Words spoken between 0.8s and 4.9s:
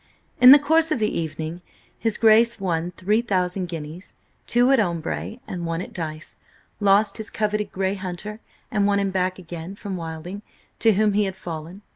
of the evening his Grace won three thousand guineas–two at